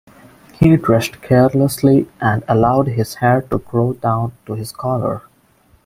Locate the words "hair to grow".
3.13-3.93